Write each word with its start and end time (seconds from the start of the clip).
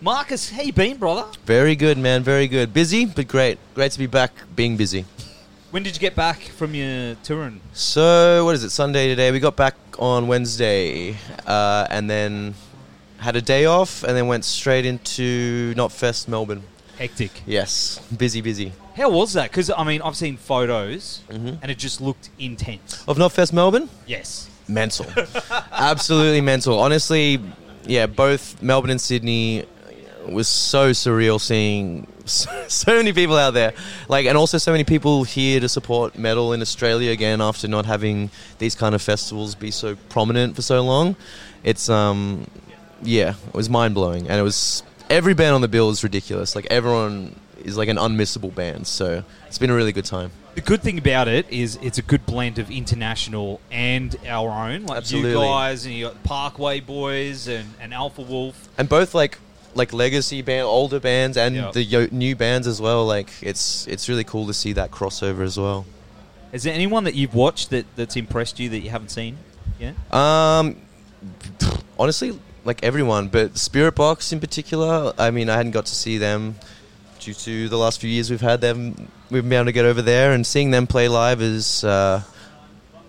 Marcus, 0.00 0.50
how 0.50 0.62
you 0.62 0.72
been, 0.72 0.98
brother? 0.98 1.26
Very 1.46 1.74
good, 1.74 1.98
man. 1.98 2.22
Very 2.22 2.46
good. 2.46 2.72
Busy, 2.72 3.06
but 3.06 3.26
great. 3.26 3.58
Great 3.74 3.90
to 3.90 3.98
be 3.98 4.06
back 4.06 4.30
being 4.54 4.76
busy. 4.76 5.04
When 5.72 5.82
did 5.82 5.96
you 5.96 6.00
get 6.00 6.14
back 6.14 6.38
from 6.42 6.76
your 6.76 7.16
touring? 7.24 7.60
So, 7.72 8.44
what 8.44 8.54
is 8.54 8.62
it? 8.62 8.70
Sunday 8.70 9.08
today. 9.08 9.32
We 9.32 9.40
got 9.40 9.56
back 9.56 9.74
on 9.98 10.28
Wednesday 10.28 11.16
uh, 11.44 11.88
and 11.90 12.08
then 12.08 12.54
had 13.18 13.34
a 13.34 13.42
day 13.42 13.64
off 13.64 14.04
and 14.04 14.16
then 14.16 14.28
went 14.28 14.44
straight 14.44 14.86
into 14.86 15.74
Knotfest 15.74 16.28
Melbourne. 16.28 16.62
Hectic. 16.98 17.42
Yes. 17.46 18.00
Busy, 18.16 18.40
busy. 18.40 18.72
How 18.96 19.10
was 19.10 19.34
that? 19.34 19.50
Because 19.50 19.70
I 19.70 19.84
mean, 19.84 20.00
I've 20.02 20.16
seen 20.16 20.36
photos, 20.36 21.20
Mhm. 21.30 21.58
and 21.62 21.70
it 21.70 21.78
just 21.78 22.00
looked 22.00 22.30
intense. 22.38 23.02
Of 23.06 23.18
Knotfest 23.18 23.52
Melbourne? 23.52 23.88
Yes. 24.06 24.48
Mental. 24.68 25.06
Absolutely 25.72 26.40
mental. 26.40 26.78
Honestly, 26.80 27.40
yeah, 27.86 28.06
both 28.06 28.60
Melbourne 28.62 28.90
and 28.90 29.00
Sydney 29.00 29.64
was 30.28 30.48
so 30.48 30.90
surreal 30.90 31.40
seeing 31.40 32.06
so, 32.24 32.50
so 32.68 32.96
many 32.96 33.12
people 33.12 33.36
out 33.36 33.52
there. 33.54 33.74
Like 34.08 34.26
and 34.26 34.36
also 34.36 34.58
so 34.58 34.72
many 34.72 34.82
people 34.84 35.22
here 35.24 35.60
to 35.60 35.68
support 35.68 36.18
metal 36.18 36.52
in 36.52 36.60
Australia 36.62 37.12
again 37.12 37.40
after 37.40 37.68
not 37.68 37.86
having 37.86 38.30
these 38.58 38.74
kind 38.74 38.94
of 38.94 39.02
festivals 39.02 39.54
be 39.54 39.70
so 39.70 39.94
prominent 40.08 40.56
for 40.56 40.62
so 40.62 40.80
long. 40.82 41.14
It's 41.62 41.88
um 41.88 42.46
yeah, 43.02 43.34
it 43.48 43.54
was 43.54 43.68
mind-blowing 43.68 44.26
and 44.28 44.40
it 44.40 44.42
was 44.42 44.82
every 45.10 45.34
band 45.34 45.54
on 45.54 45.60
the 45.60 45.68
bill 45.68 45.90
is 45.90 46.02
ridiculous. 46.02 46.54
Like 46.56 46.66
everyone 46.70 47.34
is 47.64 47.76
like 47.76 47.88
an 47.88 47.96
unmissable 47.96 48.54
band. 48.54 48.86
So, 48.86 49.24
it's 49.46 49.58
been 49.58 49.70
a 49.70 49.74
really 49.74 49.92
good 49.92 50.04
time. 50.04 50.30
The 50.54 50.60
good 50.62 50.82
thing 50.82 50.96
about 50.98 51.28
it 51.28 51.46
is 51.50 51.78
it's 51.82 51.98
a 51.98 52.02
good 52.02 52.24
blend 52.24 52.58
of 52.58 52.70
international 52.70 53.60
and 53.70 54.16
our 54.26 54.48
own. 54.50 54.86
Like 54.86 54.98
Absolutely. 54.98 55.32
you 55.32 55.36
guys, 55.38 55.84
and 55.84 55.94
you 55.94 56.06
got 56.06 56.22
the 56.22 56.28
Parkway 56.28 56.80
Boys 56.80 57.46
and, 57.46 57.74
and 57.80 57.92
Alpha 57.92 58.22
Wolf. 58.22 58.68
and 58.78 58.88
both 58.88 59.14
like 59.14 59.38
like 59.74 59.92
legacy 59.92 60.40
band, 60.40 60.62
older 60.64 60.98
bands, 60.98 61.36
and 61.36 61.54
Yeah. 61.54 61.70
the 61.70 61.82
yo- 61.82 62.08
new 62.10 62.34
bands 62.34 62.66
as 62.66 62.80
well. 62.80 63.04
Like 63.04 63.28
it's 63.42 63.86
it's 63.86 64.08
really 64.08 64.24
cool 64.24 64.46
to 64.46 64.54
see 64.54 64.72
that 64.72 64.90
crossover 64.90 65.42
as 65.42 65.58
well. 65.58 65.84
Is 66.52 66.62
there 66.62 66.72
anyone 66.72 67.04
that 67.04 67.14
you've 67.14 67.34
watched 67.34 67.68
that, 67.70 67.84
that's 67.96 68.16
impressed 68.16 68.58
you 68.58 68.70
that 68.70 68.78
you 68.78 68.88
haven't 68.88 69.10
seen? 69.10 69.36
Yeah. 69.78 69.92
Um, 70.10 70.76
honestly, 71.98 72.38
like 72.66 72.82
everyone, 72.82 73.28
but 73.28 73.54
Spiritbox 73.54 74.32
in 74.32 74.40
particular. 74.40 75.12
I 75.18 75.30
mean, 75.30 75.48
I 75.48 75.56
hadn't 75.56 75.72
got 75.72 75.86
to 75.86 75.94
see 75.94 76.18
them 76.18 76.56
due 77.20 77.32
to 77.34 77.68
the 77.68 77.78
last 77.78 78.00
few 78.00 78.10
years 78.10 78.30
we've 78.30 78.40
had 78.40 78.60
them. 78.60 79.08
We've 79.30 79.42
been 79.42 79.52
able 79.54 79.64
to 79.66 79.72
get 79.72 79.84
over 79.84 80.02
there, 80.02 80.32
and 80.32 80.46
seeing 80.46 80.70
them 80.70 80.86
play 80.86 81.08
live 81.08 81.40
is. 81.40 81.84
Uh, 81.84 82.22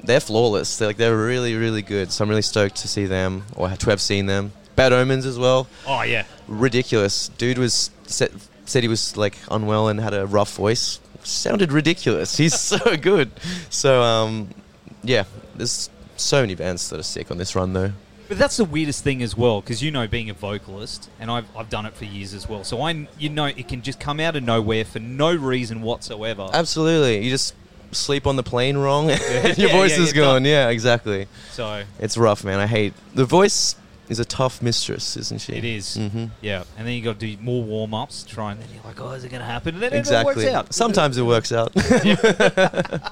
they're 0.04 0.20
flawless. 0.20 0.78
They're 0.78 0.88
like 0.88 0.98
they're 0.98 1.18
really, 1.18 1.56
really 1.56 1.82
good. 1.82 2.12
So 2.12 2.24
I'm 2.24 2.30
really 2.30 2.42
stoked 2.42 2.78
to 2.78 2.88
see 2.88 3.06
them 3.06 3.44
or 3.56 3.70
to 3.70 3.90
have 3.90 4.02
seen 4.02 4.26
them. 4.26 4.54
Bad 4.76 4.94
Omens 4.94 5.26
as 5.26 5.38
well. 5.40 5.68
Oh 5.86 6.02
yeah. 6.04 6.24
ridiculous. 6.48 7.30
Dude 7.30 7.58
was 7.58 7.92
said, 8.06 8.32
said 8.66 8.84
he 8.84 8.90
was 8.90 9.18
like 9.18 9.38
unwell 9.50 9.88
and 9.88 10.00
had 10.00 10.14
a 10.14 10.26
rough 10.26 10.56
voice. 10.56 11.00
Sounded 11.24 11.72
ridiculous. 11.72 12.38
He's 12.38 12.60
so 12.60 12.96
good. 12.96 13.32
So 13.70 14.02
um, 14.02 14.50
yeah, 15.04 15.24
there's 15.56 15.90
so 16.16 16.42
many 16.42 16.56
bands 16.56 16.90
that 16.90 17.00
are 17.00 17.04
sick 17.04 17.32
on 17.32 17.38
this 17.38 17.56
run 17.56 17.74
though. 17.74 17.92
But 18.28 18.38
that's 18.38 18.58
the 18.58 18.66
weirdest 18.66 19.04
thing 19.04 19.22
as 19.24 19.38
well, 19.38 19.62
because 19.62 19.82
you 19.82 19.90
know, 19.92 20.06
being 20.08 20.30
a 20.30 20.34
vocalist, 20.34 21.10
and 21.20 21.32
I've, 21.32 21.46
I've 21.56 21.70
done 21.70 21.86
it 21.86 21.94
for 21.94 22.04
years 22.06 22.34
as 22.34 22.48
well. 22.50 22.64
So 22.66 22.82
I, 22.82 23.08
you 23.18 23.30
know, 23.30 23.46
it 23.46 23.68
can 23.68 23.82
just 23.82 24.00
come 24.00 24.20
out 24.20 24.36
of 24.36 24.44
nowhere 24.44 24.84
for 24.86 25.00
no 25.00 25.34
reason 25.34 25.82
whatsoever. 25.82 26.50
Absolutely, 26.54 27.24
you 27.24 27.30
just 27.30 27.56
sleep 27.92 28.28
on 28.28 28.36
the 28.36 28.44
plane 28.44 28.78
wrong, 28.78 29.10
and 29.12 29.58
your 29.58 29.70
Yeah, 29.70 29.78
voice 29.78 29.98
yeah, 29.98 30.04
is 30.04 30.14
gone. 30.14 30.24
done. 30.24 30.46
Yeah, 30.46 30.70
exactly. 30.70 31.28
So 31.52 31.84
It's 32.00 32.18
rough, 32.18 32.44
man. 32.44 32.60
I 32.60 32.68
hate 32.68 32.94
the 33.16 33.26
voice. 33.26 33.76
Is 34.10 34.20
a 34.20 34.26
tough 34.26 34.62
mistress, 34.62 35.18
isn't 35.18 35.42
she? 35.42 35.52
it 35.54 35.66
is. 35.66 35.96
hmm 35.96 36.28
Yeah, 36.40 36.64
and 36.78 36.88
then 36.88 36.94
you 36.94 37.02
got 37.04 37.20
to 37.20 37.36
do 37.36 37.42
more 37.44 37.62
warm 37.62 37.94
ups. 37.94 38.24
Try 38.24 38.54
and 38.54 38.62
then 38.62 38.70
you're 38.74 38.84
like, 38.86 39.02
oh, 39.02 39.12
is 39.12 39.26
it 39.26 39.30
going 39.30 39.42
to 39.42 39.46
happen? 39.46 39.74
And 39.76 39.84
then 39.84 39.92
Exactly. 39.92 40.32
it 40.46 40.48
works 40.48 40.56
out. 40.56 40.74
Sometimes 40.74 41.18
it 41.18 41.24
works 41.24 41.52
out. 41.52 41.74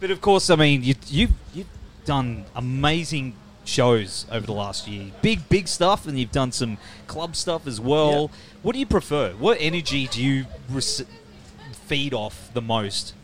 But 0.00 0.10
of 0.10 0.20
course, 0.20 0.50
I 0.50 0.56
mean, 0.56 0.82
you 0.84 0.94
you've 1.08 1.32
you've 1.54 1.66
done 2.04 2.44
amazing 2.54 3.34
shows 3.68 4.26
over 4.30 4.46
the 4.46 4.52
last 4.52 4.88
year. 4.88 5.12
Big 5.22 5.48
big 5.48 5.68
stuff, 5.68 6.06
and 6.06 6.18
you've 6.18 6.32
done 6.32 6.52
some 6.52 6.78
club 7.06 7.36
stuff 7.36 7.66
as 7.66 7.80
well. 7.80 8.30
What 8.62 8.72
do 8.72 8.78
you 8.78 8.86
prefer? 8.86 9.32
What 9.32 9.58
energy 9.60 10.08
do 10.08 10.22
you 10.22 10.46
rec- 10.70 11.06
feed 11.72 12.14
off 12.14 12.50
the 12.54 12.62
most? 12.62 13.14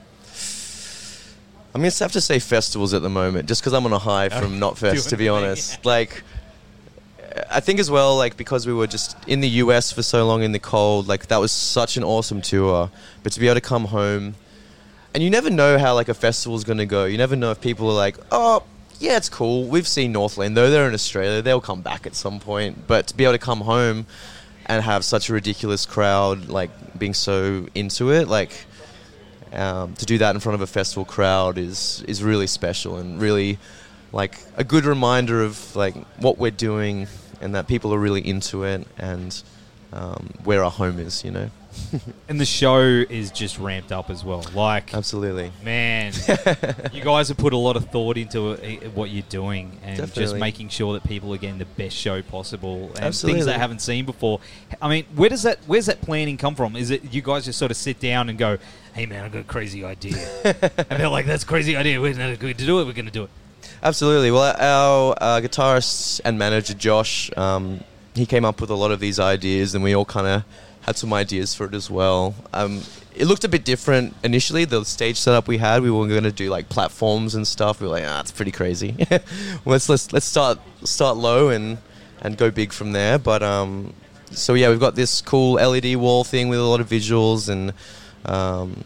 I'm 1.75 1.81
gonna 1.81 1.93
have 1.99 2.13
to 2.13 2.21
say 2.21 2.39
festivals 2.39 2.95
at 2.95 3.03
the 3.03 3.11
moment, 3.11 3.49
just 3.49 3.61
because 3.63 3.73
I'm 3.73 3.85
on 3.85 3.93
a 3.93 3.99
high 3.99 4.29
from 4.29 4.41
Doing 4.49 4.61
Knotfest. 4.61 5.09
To 5.09 5.17
be 5.17 5.29
honest, 5.37 5.73
yeah. 5.73 5.91
like 5.91 6.23
I 7.51 7.61
think 7.61 7.81
as 7.81 7.91
well, 7.91 8.17
like 8.17 8.37
because 8.37 8.67
we 8.67 8.73
were 8.73 8.87
just 8.87 9.17
in 9.27 9.41
the 9.41 9.49
US 9.49 9.91
for 9.91 10.03
so 10.03 10.27
long 10.27 10.43
in 10.43 10.53
the 10.53 10.61
cold, 10.61 11.09
like 11.09 11.27
that 11.29 11.39
was 11.39 11.51
such 11.51 11.97
an 11.97 12.05
awesome 12.05 12.41
tour. 12.41 12.91
But 13.23 13.33
to 13.33 13.41
be 13.41 13.49
able 13.49 13.57
to 13.57 13.61
come 13.61 13.87
home, 13.87 14.37
and 15.15 15.23
you 15.23 15.31
never 15.31 15.51
know 15.51 15.79
how 15.79 15.95
like 15.95 16.09
a 16.09 16.15
festival's 16.15 16.65
gonna 16.65 16.87
go. 16.87 17.07
You 17.07 17.19
never 17.19 17.35
know 17.35 17.51
if 17.51 17.61
people 17.61 17.91
are 17.91 17.95
like, 17.95 18.19
oh. 18.31 18.63
Yeah, 19.01 19.17
it's 19.17 19.29
cool. 19.29 19.67
We've 19.67 19.89
seen 19.89 20.15
Northlane, 20.15 20.55
though 20.55 20.71
they're 20.71 20.89
in 20.89 20.95
Australia. 20.95 21.43
They'll 21.43 21.61
come 21.61 21.83
back 21.83 22.07
at 22.07 22.15
some 22.15 22.41
point. 22.41 22.87
But 22.87 23.09
to 23.09 23.17
be 23.17 23.25
able 23.25 23.35
to 23.35 23.39
come 23.39 23.61
home 23.61 24.07
and 24.67 24.83
have 24.83 25.05
such 25.05 25.29
a 25.29 25.33
ridiculous 25.33 25.85
crowd, 25.85 26.49
like 26.49 26.71
being 26.99 27.15
so 27.15 27.67
into 27.75 28.13
it, 28.13 28.29
like 28.29 28.67
um, 29.53 29.95
to 29.95 30.07
do 30.07 30.19
that 30.19 30.35
in 30.35 30.41
front 30.41 30.55
of 30.55 30.61
a 30.61 30.67
festival 30.67 31.05
crowd 31.05 31.59
is 31.59 32.05
is 32.09 32.23
really 32.23 32.47
special 32.47 32.97
and 32.97 33.21
really 33.21 33.59
like 34.13 34.39
a 34.57 34.65
good 34.65 34.85
reminder 34.85 35.43
of 35.43 35.75
like 35.77 35.95
what 36.19 36.39
we're 36.39 36.51
doing 36.51 37.07
and 37.41 37.55
that 37.55 37.67
people 37.67 37.93
are 37.93 37.99
really 37.99 38.27
into 38.27 38.65
it 38.65 38.87
and 38.97 39.43
um, 39.93 40.31
where 40.45 40.65
our 40.65 40.71
home 40.71 40.99
is, 40.99 41.25
you 41.25 41.31
know. 41.31 41.51
And 42.29 42.41
the 42.41 42.47
show 42.47 42.81
is 42.81 43.31
just 43.31 43.59
ramped 43.59 43.93
up 43.93 44.09
as 44.09 44.25
well. 44.25 44.45
Like, 44.55 44.95
Absolutely. 44.95 45.53
man, 45.63 46.13
you 46.93 47.03
guys 47.03 47.29
have 47.29 47.37
put 47.37 47.53
a 47.53 47.57
lot 47.57 47.77
of 47.77 47.91
thought 47.91 48.17
into 48.17 48.53
uh, 48.53 48.57
what 48.91 49.11
you're 49.11 49.23
doing 49.29 49.79
and 49.83 50.13
just 50.13 50.35
making 50.37 50.71
sure 50.71 50.95
that 50.95 51.05
people 51.05 51.33
are 51.35 51.39
getting 51.39 51.59
the 51.59 51.67
best 51.67 51.97
show 51.97 52.23
possible 52.23 52.85
and 52.87 52.95
things 52.95 53.05
Absolutely. 53.07 53.43
they 53.45 53.59
haven't 53.59 53.81
seen 53.81 54.07
before. 54.07 54.41
I 54.81 54.89
mean, 54.89 55.05
where 55.15 55.29
does 55.29 55.43
that 55.43 55.59
where's 55.67 55.87
that 55.87 56.01
planning 56.01 56.37
come 56.39 56.55
from? 56.55 56.77
Is 56.77 56.91
it 56.91 57.13
you 57.13 57.23
guys 57.23 57.45
just 57.45 57.59
sort 57.59 57.71
of 57.71 57.77
sit 57.77 58.01
down 58.01 58.29
and 58.29 58.39
go, 58.39 58.59
"Hey, 58.95 59.07
man, 59.07 59.25
I've 59.25 59.33
got 59.33 59.41
a 59.41 59.45
crazy 59.45 59.85
idea," 59.85 60.17
and 60.45 60.99
they're 60.99 61.09
like, 61.09 61.27
"That's 61.27 61.45
a 61.45 61.47
crazy 61.47 61.77
idea. 61.77 62.01
We're 62.01 62.15
going 62.15 62.37
to 62.37 62.55
do 62.55 62.81
it. 62.81 62.87
We're 62.87 62.93
going 62.93 63.05
to 63.07 63.11
do 63.11 63.25
it." 63.25 63.31
Absolutely. 63.83 64.31
Well, 64.31 64.55
our 64.59 65.15
uh, 65.21 65.41
guitarist 65.41 66.21
and 66.25 66.39
manager 66.39 66.75
Josh, 66.75 67.31
um, 67.37 67.81
he 68.15 68.27
came 68.27 68.45
up 68.45 68.61
with 68.61 68.71
a 68.71 68.75
lot 68.75 68.91
of 68.91 69.01
these 69.01 69.19
ideas, 69.19 69.75
and 69.75 69.83
we 69.83 69.95
all 69.95 70.05
kind 70.05 70.27
of 70.27 70.45
had 70.83 70.97
some 70.97 71.13
ideas 71.13 71.55
for 71.55 71.67
it 71.67 71.75
as 71.75 71.91
well. 71.91 72.35
Um, 72.53 72.83
it 73.15 73.27
looked 73.27 73.45
a 73.45 73.49
bit 73.49 73.65
different 73.65 74.15
initially. 74.23 74.65
The 74.65 74.85
stage 74.85 75.19
setup 75.19 75.49
we 75.49 75.59
had, 75.59 75.83
we 75.83 75.91
were 75.91 76.07
going 76.07 76.25
to 76.25 76.33
do 76.33 76.51
like 76.51 76.69
platforms 76.69 77.35
and 77.35 77.47
stuff. 77.47 77.81
We 77.81 77.87
were 77.87 77.95
like, 77.95 78.05
ah, 78.07 78.21
it's 78.21 78.33
pretty 78.33 78.51
crazy. 78.51 78.97
let's 79.65 79.89
let's 79.89 80.13
let's 80.13 80.27
start 80.27 80.59
start 80.85 81.17
low 81.17 81.49
and 81.49 81.79
and 82.21 82.37
go 82.37 82.51
big 82.51 82.73
from 82.73 82.93
there. 82.93 83.19
But 83.19 83.43
um, 83.43 83.95
so 84.31 84.55
yeah, 84.55 84.69
we've 84.69 84.81
got 84.81 84.95
this 84.95 85.21
cool 85.21 85.55
LED 85.55 85.97
wall 85.97 86.25
thing 86.25 86.49
with 86.49 86.59
a 86.59 86.65
lot 86.65 86.81
of 86.81 86.89
visuals 86.89 87.49
and. 87.49 87.73
Um, 88.27 88.85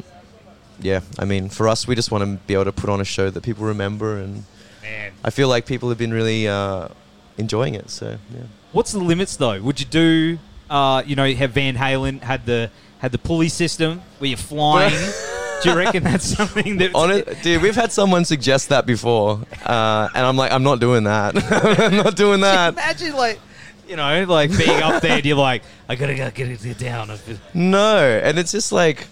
yeah, 0.80 1.00
I 1.18 1.24
mean, 1.24 1.48
for 1.48 1.68
us, 1.68 1.88
we 1.88 1.96
just 1.96 2.12
want 2.12 2.22
to 2.22 2.46
be 2.46 2.54
able 2.54 2.66
to 2.66 2.72
put 2.72 2.88
on 2.88 3.00
a 3.00 3.04
show 3.04 3.30
that 3.30 3.42
people 3.42 3.64
remember 3.66 4.16
and 4.18 4.44
Man, 4.82 5.12
I 5.24 5.30
feel 5.30 5.48
like 5.48 5.66
people 5.66 5.88
have 5.88 5.98
been 5.98 6.12
really 6.12 6.46
uh, 6.46 6.88
enjoying 7.38 7.74
it. 7.74 7.90
So 7.90 8.18
yeah. 8.34 8.40
what's 8.72 8.92
the 8.92 8.98
limits 8.98 9.36
though? 9.36 9.60
Would 9.60 9.80
you 9.80 9.86
do, 9.86 10.38
uh, 10.68 11.02
you 11.06 11.16
know, 11.16 11.30
have 11.32 11.52
Van 11.52 11.76
Halen 11.76 12.22
had 12.22 12.44
the 12.46 12.70
had 12.98 13.12
the 13.12 13.18
pulley 13.18 13.48
system 13.48 14.02
where 14.18 14.28
you're 14.28 14.36
flying? 14.36 14.92
do 15.62 15.70
you 15.70 15.76
reckon 15.76 16.02
that's 16.02 16.24
something 16.24 16.78
that? 16.78 16.94
On 16.94 17.10
it, 17.10 17.42
dude, 17.42 17.62
we've 17.62 17.74
had 17.74 17.92
someone 17.92 18.24
suggest 18.24 18.68
that 18.68 18.86
before, 18.86 19.40
uh, 19.64 20.08
and 20.14 20.26
I'm 20.26 20.36
like, 20.36 20.52
I'm 20.52 20.62
not 20.62 20.80
doing 20.80 21.04
that. 21.04 21.34
I'm 21.80 21.96
not 21.96 22.16
doing 22.16 22.40
that. 22.40 22.74
Imagine 22.74 23.14
like, 23.14 23.38
you 23.88 23.96
know, 23.96 24.24
like 24.28 24.56
being 24.56 24.82
up 24.82 25.02
there 25.02 25.16
and 25.16 25.24
you're 25.24 25.36
like, 25.36 25.62
I 25.88 25.96
gotta 25.96 26.14
go 26.14 26.30
get 26.30 26.64
it 26.64 26.78
down. 26.78 27.10
No, 27.54 27.98
and 27.98 28.38
it's 28.38 28.52
just 28.52 28.72
like, 28.72 29.06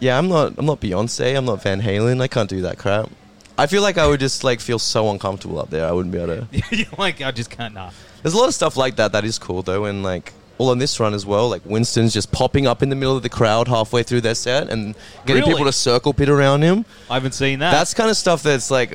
yeah, 0.00 0.18
I'm 0.18 0.28
not. 0.28 0.54
I'm 0.58 0.66
not 0.66 0.80
Beyonce. 0.80 1.36
I'm 1.36 1.44
not 1.44 1.62
Van 1.62 1.80
Halen. 1.80 2.20
I 2.20 2.28
can't 2.28 2.48
do 2.48 2.62
that 2.62 2.78
crap. 2.78 3.10
I 3.58 3.66
feel 3.66 3.82
like 3.82 3.98
I 3.98 4.06
would 4.06 4.20
just 4.20 4.44
like 4.44 4.60
feel 4.60 4.78
so 4.78 5.10
uncomfortable 5.10 5.58
up 5.58 5.68
there. 5.70 5.86
I 5.86 5.92
wouldn't 5.92 6.12
be 6.12 6.18
able 6.20 6.46
to. 6.46 6.62
you're 6.76 6.86
like, 6.96 7.20
I 7.20 7.30
just 7.32 7.50
can't. 7.50 7.74
Nah. 7.74 7.90
There's 8.22 8.34
a 8.34 8.38
lot 8.38 8.48
of 8.48 8.54
stuff 8.54 8.76
like 8.76 8.96
that 8.96 9.12
that 9.12 9.24
is 9.24 9.38
cool 9.38 9.62
though, 9.62 9.84
and 9.84 10.02
like 10.02 10.32
all 10.58 10.70
on 10.70 10.78
this 10.78 10.98
run 10.98 11.14
as 11.14 11.24
well. 11.26 11.48
Like 11.48 11.64
Winston's 11.66 12.12
just 12.14 12.32
popping 12.32 12.66
up 12.66 12.82
in 12.82 12.88
the 12.88 12.96
middle 12.96 13.16
of 13.16 13.22
the 13.22 13.28
crowd 13.28 13.68
halfway 13.68 14.02
through 14.02 14.20
their 14.22 14.34
set 14.34 14.70
and 14.70 14.94
getting 15.26 15.42
Really? 15.42 15.52
people 15.54 15.66
to 15.66 15.72
circle 15.72 16.12
pit 16.14 16.28
around 16.28 16.62
him. 16.62 16.84
I 17.10 17.14
haven't 17.14 17.32
seen 17.34 17.58
that. 17.60 17.70
That's 17.72 17.94
kind 17.94 18.10
of 18.10 18.16
stuff 18.16 18.42
that's 18.42 18.70
like, 18.70 18.92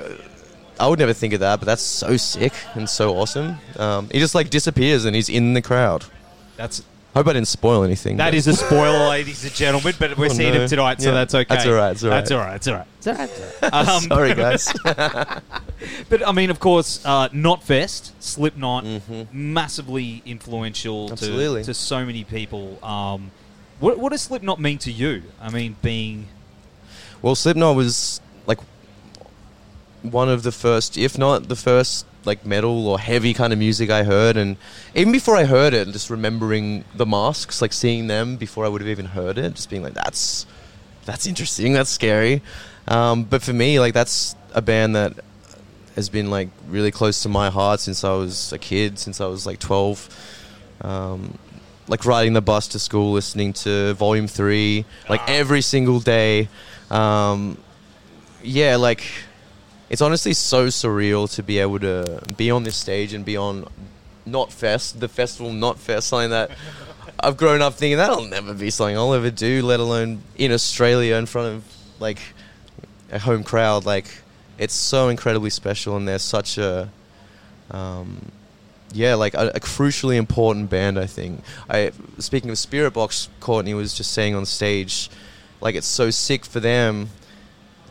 I 0.80 0.88
would 0.88 1.00
never 1.00 1.14
think 1.14 1.34
of 1.34 1.40
that, 1.42 1.60
but 1.60 1.66
that's 1.66 1.82
so 1.82 2.18
sick 2.18 2.52
and 2.74 2.90
so 2.90 3.16
awesome. 3.18 3.56
Um, 3.78 4.10
he 4.12 4.20
just 4.20 4.36
like 4.36 4.50
disappears 4.50 5.06
and 5.06 5.16
he's 5.16 5.30
in 5.30 5.54
the 5.54 5.62
crowd. 5.62 6.04
that's 6.58 6.84
Hope 7.14 7.28
I 7.28 7.34
didn't 7.34 7.48
spoil 7.48 7.84
anything. 7.84 8.18
That 8.18 8.28
but- 8.32 8.34
is 8.34 8.48
a 8.48 8.54
spoiler, 8.54 9.08
ladies 9.10 9.44
and 9.44 9.54
gentlemen, 9.54 9.94
but 10.00 10.18
we're 10.18 10.26
Oh, 10.26 10.30
seeing 10.30 10.54
no. 10.54 10.62
him 10.62 10.70
tonight, 10.70 11.00
so 11.00 11.10
Yeah. 11.10 11.14
that's 11.16 11.36
okay. 11.36 11.46
That's 11.48 11.66
all 11.68 11.74
right, 11.74 11.92
it's 11.92 12.04
all 12.04 12.10
That's 12.10 12.32
all 12.32 12.40
right. 12.40 12.56
It's 12.56 12.68
all 12.68 12.74
right. 12.76 12.88
It's 12.98 13.08
all 13.08 13.14
right. 13.14 13.30
It's 13.30 13.64
all 13.64 13.70
right. 13.70 13.88
Um, 13.88 14.02
Sorry, 14.10 14.34
guys. 14.34 14.74
But 16.10 16.26
I 16.28 16.32
mean, 16.32 16.50
of 16.50 16.60
course, 16.60 17.02
uh, 17.06 17.28
Knotfest, 17.30 18.12
Slipknot, 18.20 18.86
Mhm. 18.86 19.28
massively 19.34 20.22
influential 20.26 21.08
to, 21.08 21.14
Absolutely. 21.14 21.64
to 21.66 21.74
so 21.74 22.06
many 22.06 22.24
people. 22.24 22.80
Um, 22.84 23.32
what, 23.80 24.00
what 24.00 24.12
does 24.14 24.22
Slipknot 24.22 24.60
mean 24.62 24.78
to 24.80 24.92
you? 24.92 25.24
I 25.42 25.50
mean, 25.50 25.76
being 25.82 26.28
Well, 27.22 27.36
Slipknot 27.36 27.76
was 27.76 28.22
like 28.48 28.60
one 30.02 30.30
of 30.30 30.44
the 30.44 30.52
first, 30.52 30.98
if 30.98 31.18
not 31.18 31.48
the 31.50 31.56
first, 31.56 32.06
like 32.26 32.46
metal 32.46 32.88
or 32.88 33.00
heavy 33.00 33.34
kind 33.34 33.54
of 33.54 33.60
music 33.60 33.90
I 33.90 34.04
heard, 34.04 34.38
and 34.38 34.58
even 34.96 35.12
before 35.12 35.36
I 35.36 35.46
heard 35.46 35.74
it, 35.74 35.88
just 35.90 36.10
remembering 36.10 36.86
the 36.96 37.06
masks, 37.06 37.62
like 37.62 37.74
seeing 37.74 38.08
them 38.08 38.38
before 38.38 38.66
I 38.66 38.70
would 38.70 38.82
have 38.82 38.90
even 38.90 39.08
heard 39.08 39.38
it, 39.38 39.56
just 39.56 39.70
being 39.70 39.84
like, 39.84 39.94
"That's 39.94 40.46
that's 41.06 41.28
interesting, 41.28 41.74
that's 41.74 41.90
scary." 41.90 42.42
Um, 42.88 43.24
but 43.24 43.42
for 43.42 43.54
me, 43.54 43.80
like 43.80 43.94
that's 43.94 44.36
a 44.54 44.62
band 44.62 44.96
that 44.96 45.14
has 45.96 46.10
been 46.10 46.30
like 46.30 46.50
really 46.68 46.92
close 46.92 47.22
to 47.24 47.30
my 47.30 47.50
heart 47.50 47.80
since 47.80 48.04
I 48.04 48.14
was 48.14 48.52
a 48.54 48.58
kid, 48.58 49.00
since 49.00 49.22
I 49.22 49.26
was 49.28 49.46
like 49.46 49.60
twelve. 49.60 50.10
Um, 50.82 51.38
like 51.88 52.06
riding 52.06 52.34
the 52.34 52.42
bus 52.42 52.68
to 52.70 52.80
school, 52.80 53.12
listening 53.12 53.54
to 53.54 53.94
Volume 53.94 54.28
Three, 54.28 54.86
like 55.10 55.22
every 55.30 55.62
single 55.62 56.00
day. 56.00 56.50
Um, 56.90 57.58
yeah, 58.42 58.76
like 58.78 59.04
it's 59.94 60.02
honestly 60.02 60.34
so 60.34 60.70
surreal 60.70 61.32
to 61.36 61.44
be 61.44 61.60
able 61.60 61.78
to 61.78 62.20
be 62.36 62.50
on 62.50 62.64
this 62.64 62.76
stage 62.76 63.14
and 63.14 63.24
be 63.24 63.38
on 63.38 63.64
Knotfest, 64.28 65.00
the 65.00 65.08
festival 65.08 65.52
Knotfest, 65.52 66.02
something 66.02 66.32
that 66.32 66.50
I've 67.20 67.38
grown 67.38 67.62
up 67.62 67.76
thinking 67.76 67.98
that'll 67.98 68.26
never 68.26 68.56
be 68.56 68.72
something 68.72 68.98
I'll 68.98 69.14
ever 69.14 69.30
do, 69.30 69.62
let 69.62 69.80
alone 69.80 70.24
in 70.36 70.52
Australia 70.52 71.14
in 71.18 71.28
front 71.28 71.56
of 71.56 71.64
like 72.00 72.18
a 73.12 73.20
home 73.20 73.44
crowd. 73.44 73.86
Like 73.86 74.08
it's 74.58 74.74
so 74.74 75.10
incredibly 75.10 75.52
special, 75.52 75.96
and 75.96 76.08
they're 76.08 76.18
such 76.18 76.58
a 76.58 76.90
um, 77.70 78.32
yeah, 78.94 79.14
like 79.14 79.36
a, 79.36 79.50
a 79.50 79.60
crucially 79.60 80.16
important 80.16 80.72
band. 80.72 80.98
I 80.98 81.06
think. 81.06 81.44
I 81.70 81.92
speaking 82.18 82.50
of 82.50 82.56
Spiritbox, 82.56 83.28
Courtney 83.40 83.76
was 83.76 83.94
just 83.94 84.12
saying 84.12 84.34
on 84.34 84.48
stage, 84.48 85.12
like 85.62 85.76
it's 85.76 85.86
so 85.86 86.10
sick 86.10 86.46
for 86.46 86.60
them 86.60 87.10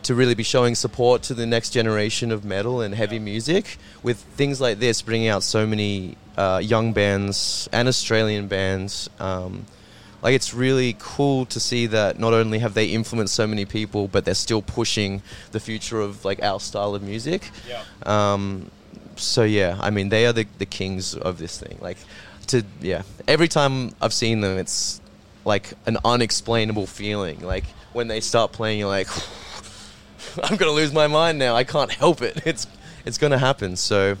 to 0.03 0.15
really 0.15 0.35
be 0.35 0.43
showing 0.43 0.75
support 0.75 1.23
to 1.23 1.33
the 1.33 1.45
next 1.45 1.71
generation 1.71 2.31
of 2.31 2.43
metal 2.43 2.81
and 2.81 2.93
heavy 2.93 3.19
music 3.19 3.77
with 4.01 4.17
things 4.17 4.59
like 4.59 4.79
this, 4.79 5.01
bringing 5.01 5.27
out 5.27 5.43
so 5.43 5.65
many 5.65 6.17
uh, 6.37 6.61
young 6.63 6.93
bands 6.93 7.69
and 7.71 7.87
Australian 7.87 8.47
bands. 8.47 9.09
Um, 9.19 9.65
like 10.21 10.35
it's 10.35 10.53
really 10.53 10.95
cool 10.99 11.45
to 11.47 11.59
see 11.59 11.85
that 11.87 12.17
not 12.17 12.33
only 12.33 12.59
have 12.59 12.73
they 12.73 12.85
influenced 12.85 13.35
so 13.35 13.45
many 13.45 13.65
people, 13.65 14.07
but 14.07 14.23
they're 14.23 14.33
still 14.33 14.61
pushing 14.61 15.21
the 15.51 15.59
future 15.59 15.99
of 15.99 16.23
like 16.23 16.41
our 16.41 16.59
style 16.59 16.95
of 16.95 17.03
music. 17.03 17.51
Yeah. 17.67 17.83
Um, 18.05 18.71
so 19.17 19.43
yeah, 19.43 19.77
I 19.81 19.89
mean 19.89 20.09
they 20.09 20.25
are 20.25 20.33
the, 20.33 20.47
the 20.57 20.65
kings 20.65 21.13
of 21.13 21.37
this 21.37 21.59
thing. 21.59 21.77
Like 21.81 21.97
to 22.47 22.63
yeah, 22.81 23.03
every 23.27 23.49
time 23.49 23.91
I've 24.01 24.13
seen 24.13 24.39
them, 24.41 24.57
it's 24.57 25.01
like 25.45 25.73
an 25.85 25.97
unexplainable 26.05 26.87
feeling. 26.87 27.41
Like 27.41 27.65
when 27.91 28.07
they 28.07 28.21
start 28.21 28.53
playing, 28.53 28.79
you're 28.79 28.87
like, 28.87 29.09
I'm 30.43 30.57
gonna 30.57 30.71
lose 30.71 30.93
my 30.93 31.07
mind 31.07 31.39
now. 31.39 31.55
I 31.55 31.63
can't 31.63 31.91
help 31.91 32.21
it. 32.21 32.41
It's 32.45 32.67
it's 33.05 33.17
gonna 33.17 33.37
happen. 33.37 33.75
So 33.75 34.17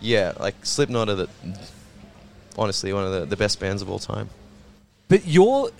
yeah, 0.00 0.32
like 0.38 0.54
Slipknot 0.64 1.08
are 1.08 1.14
the 1.14 1.28
honestly 2.56 2.92
one 2.92 3.04
of 3.04 3.12
the, 3.12 3.26
the 3.26 3.36
best 3.36 3.58
bands 3.60 3.82
of 3.82 3.90
all 3.90 3.98
time. 3.98 4.30
But 5.08 5.26
you're 5.26 5.70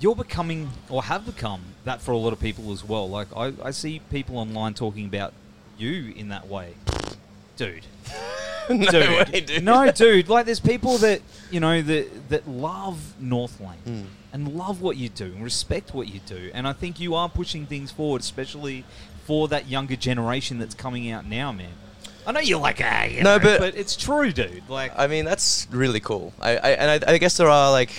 you're 0.00 0.16
becoming 0.16 0.70
or 0.88 1.02
have 1.04 1.24
become 1.26 1.62
that 1.84 2.00
for 2.00 2.12
a 2.12 2.16
lot 2.16 2.32
of 2.32 2.40
people 2.40 2.72
as 2.72 2.84
well. 2.84 3.08
Like 3.08 3.28
I, 3.36 3.52
I 3.62 3.70
see 3.70 4.00
people 4.10 4.38
online 4.38 4.74
talking 4.74 5.06
about 5.06 5.32
you 5.78 6.12
in 6.16 6.28
that 6.28 6.48
way. 6.48 6.74
Dude. 7.56 7.86
no 8.80 8.90
dude. 8.90 9.32
way, 9.32 9.40
dude. 9.40 9.62
No, 9.64 9.90
dude. 9.92 10.28
Like 10.28 10.46
there's 10.46 10.60
people 10.60 10.98
that 10.98 11.20
you 11.50 11.60
know 11.60 11.82
that 11.82 12.28
that 12.30 12.48
love 12.48 12.98
Northlane 13.22 13.76
Mm. 13.86 14.04
and 14.32 14.48
love 14.56 14.80
what 14.82 14.96
you 14.96 15.08
do 15.08 15.24
and 15.26 15.42
respect 15.44 15.94
what 15.94 16.08
you 16.08 16.20
do. 16.26 16.50
And 16.54 16.66
I 16.68 16.72
think 16.72 17.00
you 17.00 17.14
are 17.14 17.28
pushing 17.28 17.66
things 17.66 17.90
forward, 17.90 18.20
especially 18.22 18.84
for 19.26 19.48
that 19.48 19.68
younger 19.68 19.96
generation 19.96 20.58
that's 20.58 20.74
coming 20.74 21.10
out 21.10 21.26
now, 21.26 21.52
man. 21.52 21.72
I 22.26 22.32
know 22.32 22.40
you're 22.40 22.60
like, 22.60 22.80
ah, 22.82 23.04
you 23.04 23.22
No, 23.22 23.36
know, 23.36 23.42
but- 23.42 23.58
but 23.60 23.76
it's 23.76 23.96
true, 23.96 24.30
dude. 24.32 24.62
Like, 24.68 24.92
I 24.96 25.06
mean, 25.08 25.24
that's 25.24 25.66
really 25.70 26.00
cool. 26.00 26.32
I, 26.40 26.56
I 26.56 26.70
and 26.70 27.04
I, 27.04 27.12
I 27.14 27.18
guess 27.18 27.36
there 27.36 27.48
are 27.48 27.70
like 27.72 27.90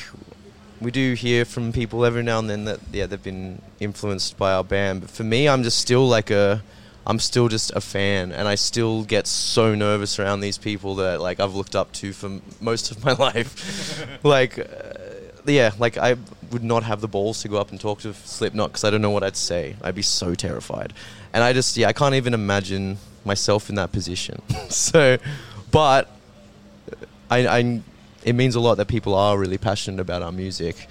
we 0.81 0.91
do 0.91 1.13
hear 1.13 1.45
from 1.45 1.71
people 1.71 2.03
every 2.03 2.23
now 2.23 2.39
and 2.39 2.49
then 2.49 2.65
that 2.65 2.79
yeah 2.91 3.05
they've 3.05 3.23
been 3.23 3.61
influenced 3.79 4.37
by 4.37 4.51
our 4.53 4.63
band. 4.63 5.01
But 5.01 5.09
for 5.09 5.23
me, 5.23 5.47
I'm 5.47 5.63
just 5.63 5.77
still 5.77 6.07
like 6.07 6.29
a 6.31 6.61
I'm 7.05 7.19
still 7.19 7.49
just 7.49 7.71
a 7.75 7.81
fan, 7.81 8.31
and 8.31 8.47
I 8.47 8.55
still 8.55 9.03
get 9.03 9.27
so 9.27 9.75
nervous 9.75 10.19
around 10.19 10.39
these 10.39 10.57
people 10.57 10.95
that 10.95 11.19
like 11.19 11.39
I've 11.39 11.53
looked 11.53 11.75
up 11.75 11.91
to 11.93 12.13
for 12.13 12.27
m- 12.27 12.41
most 12.61 12.91
of 12.91 13.03
my 13.05 13.13
life. 13.13 14.07
like, 14.23 14.57
uh, 14.57 14.63
yeah, 15.45 15.71
like 15.79 15.97
I 15.97 16.15
would 16.51 16.63
not 16.63 16.83
have 16.83 17.01
the 17.01 17.07
balls 17.07 17.41
to 17.41 17.49
go 17.49 17.57
up 17.57 17.71
and 17.71 17.79
talk 17.79 17.99
to 18.01 18.13
Slipknot 18.13 18.69
because 18.69 18.83
I 18.83 18.89
don't 18.89 19.01
know 19.01 19.09
what 19.09 19.23
I'd 19.23 19.35
say. 19.35 19.75
I'd 19.81 19.95
be 19.95 20.01
so 20.01 20.33
terrified, 20.33 20.93
and 21.33 21.43
I 21.43 21.51
just 21.51 21.75
yeah 21.75 21.89
I 21.89 21.93
can't 21.93 22.15
even 22.15 22.33
imagine 22.33 22.97
myself 23.25 23.69
in 23.69 23.75
that 23.75 23.91
position. 23.91 24.41
so, 24.69 25.17
but 25.71 26.09
I, 27.29 27.47
I 27.47 27.81
it 28.23 28.33
means 28.33 28.55
a 28.55 28.61
lot 28.61 28.75
that 28.75 28.87
people 28.87 29.13
are 29.13 29.37
really 29.37 29.57
passionate 29.57 29.99
about 29.99 30.21
our 30.21 30.31
music 30.31 30.87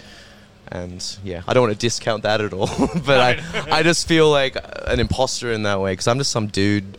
and 0.72 1.19
yeah 1.22 1.42
i 1.46 1.52
don't 1.52 1.62
want 1.64 1.72
to 1.72 1.78
discount 1.78 2.22
that 2.22 2.40
at 2.40 2.52
all 2.52 2.66
but 3.06 3.20
I, 3.20 3.78
I 3.78 3.82
just 3.82 4.08
feel 4.08 4.30
like 4.30 4.56
an 4.86 4.98
imposter 5.00 5.52
in 5.52 5.62
that 5.64 5.80
way 5.80 5.92
because 5.92 6.08
i'm 6.08 6.19
just 6.19 6.30
some 6.32 6.46
dude 6.46 6.96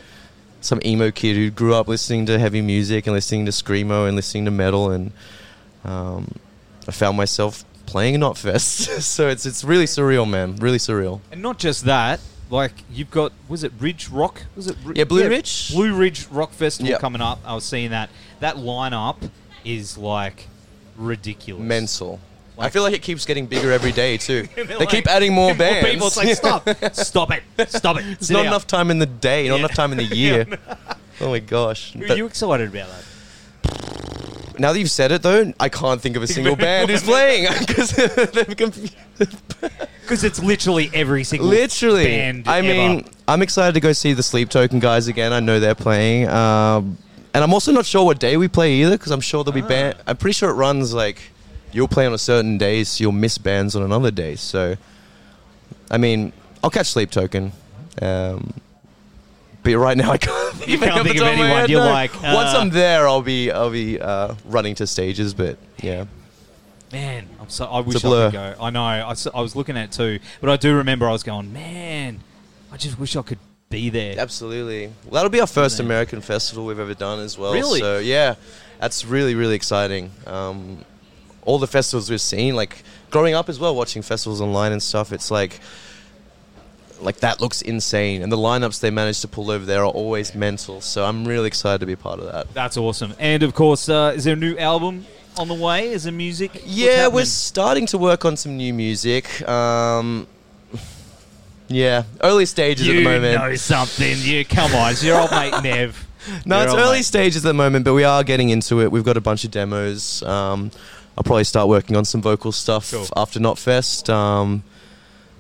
some 0.62 0.80
emo 0.86 1.10
kid 1.12 1.36
who 1.36 1.50
grew 1.50 1.74
up 1.74 1.88
listening 1.88 2.26
to 2.28 2.38
heavy 2.40 2.62
music 2.62 3.08
and 3.08 3.14
listening 3.16 3.46
to 3.48 3.52
screamo 3.52 4.08
and 4.08 4.16
listening 4.16 4.46
to 4.46 4.52
metal 4.52 4.92
and 4.92 5.12
um, 5.84 6.32
i 6.88 6.92
found 6.92 7.18
myself 7.18 7.66
playing 7.86 8.16
a 8.16 8.20
Knotfest 8.20 9.02
so 9.02 9.28
it's 9.28 9.46
it's 9.46 9.64
really 9.64 9.86
surreal 9.86 10.30
man 10.30 10.56
really 10.58 10.78
surreal 10.78 11.20
And 11.32 11.42
not 11.42 11.58
just 11.60 11.84
that, 11.86 12.20
like 12.50 12.72
you've 12.92 13.12
got 13.12 13.34
was 13.50 13.64
it 13.64 13.72
Ridge 13.80 14.08
Rock? 14.10 14.44
Was 14.56 14.68
it 14.68 14.78
Ri- 14.86 14.96
Yeah, 14.98 15.04
Blue 15.06 15.28
Ridge. 15.28 15.72
Blue 15.74 15.94
Ridge 15.96 16.28
Rock 16.28 16.52
Festival 16.52 16.90
Yeah. 16.92 17.00
coming 17.00 17.22
up. 17.22 17.40
I 17.46 17.54
was 17.56 17.66
seeing 17.66 17.90
that. 17.92 18.10
That 18.40 18.56
lineup 18.58 19.30
is 19.66 19.98
like 19.98 20.48
ridiculous. 20.96 21.64
mental 21.64 22.20
I 22.58 22.70
feel 22.70 22.84
like 22.84 22.94
it 22.94 23.02
keeps 23.02 23.26
getting 23.26 23.46
bigger 23.48 23.72
every 23.72 23.92
day 23.92 24.18
too. 24.18 24.48
They 24.56 24.64
like- 24.76 24.90
keep 24.90 25.08
adding 25.08 25.34
more 25.34 25.48
More 25.50 25.56
bands. 25.58 25.90
people, 25.90 26.08
it's 26.08 26.18
like 26.18 26.36
stop, 26.36 26.68
stop 26.94 27.32
it, 27.32 27.44
stop 27.70 27.98
it. 27.98 28.06
It's 28.08 28.30
not 28.30 28.40
down. 28.40 28.48
enough 28.48 28.68
time 28.68 28.92
in 28.92 29.00
the 29.00 29.06
day, 29.06 29.48
not 29.48 29.56
Yeah. 29.56 29.60
enough 29.60 29.74
time 29.76 29.92
in 29.92 29.98
the 29.98 30.04
year. 30.16 30.46
oh 31.22 31.30
my 31.30 31.40
gosh. 31.40 31.96
Are 31.96 32.08
But 32.08 32.18
you 32.18 32.26
excited 32.26 32.70
about 32.70 32.88
that? 32.90 34.60
now 34.60 34.72
that 34.72 34.78
you've 34.80 34.92
said 34.92 35.12
it 35.12 35.24
though, 35.24 35.52
I 35.60 35.68
can't 35.70 36.00
think 36.00 36.16
of 36.16 36.22
a 36.24 36.28
single 36.28 36.56
band 36.56 36.90
who's 36.92 37.04
playing 37.04 37.48
because. 37.66 37.92
Because 40.02 40.24
it's 40.24 40.42
literally 40.44 40.92
every 40.94 41.24
single 41.24 41.48
Literally. 41.48 42.06
band. 42.06 42.48
I 42.48 42.60
ever. 42.60 42.68
mean, 42.68 43.06
I'm 43.28 43.42
excited 43.42 43.74
to 43.74 43.80
go 43.80 43.94
see 43.94 44.14
the 44.14 44.22
Sleep 44.24 44.50
Token 44.50 44.80
guys 44.80 45.08
again. 45.08 45.32
I 45.34 45.40
know 45.40 45.60
they're 45.60 45.76
playing. 45.76 46.28
Um, 46.28 46.98
and 47.34 47.44
I'm 47.44 47.54
also 47.54 47.72
not 47.72 47.86
sure 47.86 48.06
what 48.06 48.20
day 48.20 48.36
we 48.38 48.48
play 48.48 48.74
either 48.74 48.98
because 48.98 49.12
I'm 49.12 49.22
sure 49.22 49.44
there'll 49.44 49.56
be 49.56 49.62
Ah. 49.66 49.68
band. 49.70 49.96
I'm 50.06 50.18
pretty 50.18 50.34
sure 50.34 50.50
it 50.50 50.54
runs 50.54 50.94
like 50.94 51.22
you'll 51.74 51.88
play 51.88 52.06
on 52.06 52.14
a 52.14 52.18
certain 52.18 52.58
day, 52.58 52.84
so 52.84 53.04
you'll 53.04 53.12
miss 53.12 53.38
bands 53.38 53.76
on 53.76 53.84
another 53.84 54.12
day. 54.12 54.36
So, 54.36 54.76
I 55.92 55.98
mean, 55.98 56.32
I'll 56.64 56.70
catch 56.70 56.88
Sleep 56.88 57.12
Token. 57.12 57.52
Um, 58.02 58.54
but 59.64 59.76
right 59.76 59.98
now, 59.98 60.12
I 60.12 60.18
can't, 60.18 60.68
You 60.68 60.74
even 60.74 60.90
can't 60.90 61.08
think 61.08 61.18
of 61.18 61.28
anyone. 61.28 61.70
You're 61.70 61.86
no. 61.86 61.92
like, 61.92 62.14
once 62.22 62.54
uh, 62.54 62.60
I'm 62.60 62.70
there, 62.70 63.08
I'll 63.08 63.22
be 63.22 63.50
I'll 63.50 63.70
be 63.72 64.00
uh, 64.00 64.36
running 64.46 64.76
to 64.76 64.88
stages. 64.88 65.34
But 65.34 65.58
yeah, 65.82 66.06
man, 66.92 67.28
I'm 67.40 67.50
so. 67.50 67.66
I 67.66 67.80
wish 67.80 67.98
I 67.98 68.00
could 68.00 68.34
go. 68.34 68.56
I 68.60 68.70
know. 68.70 68.84
I, 68.84 69.16
I 69.34 69.42
was 69.42 69.56
looking 69.56 69.78
at 69.78 69.86
it 69.86 69.92
too, 69.94 70.20
but 70.42 70.50
I 70.50 70.58
do 70.58 70.76
remember 70.76 71.08
I 71.08 71.12
was 71.12 71.24
going, 71.24 71.54
man. 71.54 72.20
I 72.72 72.78
just 72.78 73.00
wish 73.00 73.16
I 73.16 73.22
could 73.22 73.40
be 73.70 73.90
there. 73.90 74.20
Absolutely. 74.20 74.88
Well, 74.88 75.14
that'll 75.14 75.30
be 75.30 75.40
our 75.40 75.48
first. 75.48 75.80
American 75.80 76.22
festival 76.22 76.66
we've 76.66 76.80
ever 76.80 76.94
done 76.94 77.20
as 77.20 77.38
well. 77.38 77.54
Really? 77.54 77.80
So 77.80 78.00
yeah, 78.00 78.36
that's 78.80 79.06
really 79.06 79.34
really 79.36 79.56
exciting. 79.56 80.12
Um, 80.28 80.84
all 81.46 81.60
the 81.60 81.68
festivals 81.68 82.10
we've 82.10 82.22
seen, 82.22 82.56
like 82.56 82.84
growing 83.10 83.34
up 83.34 83.50
as 83.50 83.60
well, 83.60 83.76
watching 83.76 84.02
festivals 84.02 84.42
online 84.42 84.72
and 84.72 84.82
stuff. 84.82 85.12
It's 85.12 85.30
like 85.32 85.60
like 87.02 87.18
that 87.18 87.42
looks 87.42 87.62
insane, 87.62 88.22
and 88.22 88.32
the 88.32 88.38
lineups 88.38 88.80
they 88.80 88.90
manage 88.90 89.20
to 89.22 89.28
pull 89.28 89.52
over 89.52 89.66
there 89.66 89.82
are 89.84 89.92
always 89.92 90.34
mental. 90.34 90.80
So 90.82 91.04
I'm 91.06 91.26
really 91.26 91.48
excited 91.48 91.80
to 91.80 91.86
be 91.86 91.96
part 91.98 92.20
of 92.20 92.32
that. 92.32 92.54
That's 92.54 92.78
awesome. 92.78 93.14
And 93.20 93.44
of 93.44 93.54
course, 93.54 93.90
uh, 93.90 94.14
is 94.16 94.24
there 94.24 94.34
a 94.36 94.38
new 94.38 94.58
album 94.58 95.06
on 95.38 95.48
the 95.50 95.54
way? 95.54 95.90
Is 95.90 96.04
there 96.06 96.14
music? 96.14 96.62
Yeah, 96.66 97.08
we're 97.08 97.26
starting 97.26 97.88
to 97.88 97.98
work 97.98 98.24
on 98.24 98.38
some 98.38 98.56
new 98.56 98.74
music. 98.74 99.46
Um, 99.50 100.28
yeah, 101.68 102.04
early 102.22 102.46
stages 102.46 102.88
You 102.88 102.94
at 102.94 102.98
the 102.98 103.04
moment. 103.04 103.40
know 103.42 103.56
something. 103.56 104.18
You 104.20 104.46
come 104.46 104.74
on, 104.74 104.92
it's 104.92 105.04
your 105.04 105.20
old 105.20 105.32
mate 105.32 105.54
Nev. 105.64 106.08
No, 106.46 106.62
it's 106.64 106.74
early 106.74 106.98
mate. 107.00 107.06
stages 107.06 107.46
at 107.46 107.50
the 107.50 107.54
moment, 107.54 107.86
but 107.86 107.94
we 107.94 108.04
are 108.04 108.24
getting 108.24 108.50
into 108.50 108.82
it. 108.82 108.92
We've 108.92 109.04
got 109.04 109.18
a 109.18 109.22
bunch 109.22 109.44
of 109.44 109.52
demos. 109.52 110.24
Um, 110.24 110.72
I'll 111.18 111.24
probably 111.24 111.44
start 111.44 111.68
working 111.68 111.96
on 111.96 112.06
some 112.06 112.22
vocal 112.22 112.52
stuff 112.52 112.92
Cool. 112.92 113.08
after 113.16 113.40
Knotfest. 113.40 114.12
Um, 114.12 114.64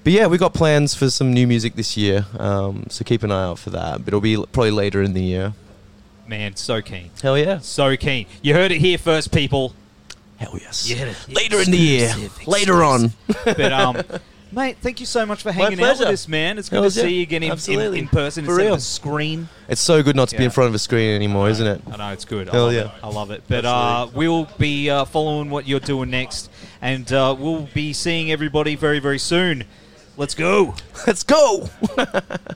but 0.03 0.13
yeah, 0.13 0.27
we've 0.27 0.39
got 0.39 0.53
plans 0.53 0.93
for 0.93 1.09
some 1.09 1.33
new 1.33 1.47
music 1.47 1.75
this 1.75 1.95
year, 1.97 2.25
um, 2.37 2.85
so 2.89 3.03
keep 3.05 3.23
an 3.23 3.31
eye 3.31 3.43
out 3.45 3.59
for 3.59 3.69
that. 3.71 3.99
But 3.99 4.09
it'll 4.09 4.21
be 4.21 4.35
probably 4.35 4.71
later 4.71 5.01
in 5.01 5.13
the 5.13 5.21
year. 5.23 5.53
Man, 6.27 6.55
so 6.55 6.81
keen. 6.81 7.09
Hell 7.21 7.37
yeah! 7.37 7.59
So 7.59 7.95
keen. 7.97 8.25
You 8.41 8.53
heard 8.53 8.71
it 8.71 8.79
here 8.79 8.97
first, 8.97 9.31
people. 9.31 9.73
Hell 10.37 10.57
yes! 10.59 10.89
You 10.89 10.97
heard 10.97 11.09
it. 11.09 11.29
Later 11.33 11.59
in 11.61 11.71
the 11.71 11.77
year, 11.77 12.05
Exclusive, 12.07 12.47
later 12.47 12.83
on. 12.83 13.13
But 13.45 13.71
um, 13.73 14.01
mate, 14.53 14.77
thank 14.81 14.99
you 14.99 15.05
so 15.05 15.25
much 15.25 15.43
for 15.43 15.51
hanging 15.51 15.81
out 15.81 15.99
with 15.99 16.07
us, 16.07 16.27
man. 16.27 16.57
It's 16.57 16.69
good 16.69 16.81
Hells 16.81 16.93
to 16.95 17.01
see 17.01 17.15
you 17.17 17.21
again 17.23 17.43
in, 17.43 17.47
in, 17.47 17.51
Absolutely. 17.53 17.99
in 17.99 18.07
person 18.07 18.45
For 18.45 18.51
instead 18.51 18.63
real. 18.65 18.73
of 18.73 18.79
a 18.79 18.81
screen. 18.81 19.49
It's 19.67 19.81
so 19.81 20.01
good 20.03 20.15
not 20.15 20.29
to 20.29 20.35
be 20.37 20.43
Yeah. 20.43 20.45
in 20.45 20.51
front 20.51 20.69
of 20.69 20.75
a 20.75 20.79
screen 20.79 21.13
anymore, 21.15 21.49
isn't 21.49 21.65
it? 21.65 21.81
I 21.91 21.97
know 21.97 22.13
it's 22.13 22.25
good. 22.25 22.49
I 22.49 22.53
Hell 22.53 22.65
love 22.65 22.73
yeah. 22.73 22.81
it. 22.85 22.91
I 23.03 23.07
love 23.09 23.31
it. 23.31 23.43
But 23.47 23.65
uh, 23.65 24.07
we'll 24.13 24.47
be 24.57 24.89
uh, 24.89 25.05
following 25.05 25.49
what 25.49 25.67
you're 25.67 25.79
doing 25.79 26.09
next, 26.09 26.49
and 26.81 27.11
uh, 27.11 27.35
we'll 27.37 27.67
be 27.73 27.93
seeing 27.93 28.31
everybody 28.31 28.75
very, 28.75 28.99
very 28.99 29.19
soon. 29.19 29.63
Let's 30.15 30.35
go. 30.35 30.75
Let's 31.07 31.23
go. 31.23 31.69